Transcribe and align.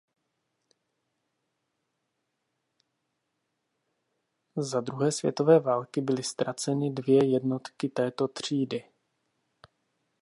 Za 4.65 4.81
druhé 4.81 5.11
světové 5.11 5.59
války 5.59 6.01
byly 6.01 6.23
ztraceny 6.23 6.89
dvě 6.91 7.25
jednotky 7.33 7.89
této 7.89 8.27
třídy. 8.27 8.83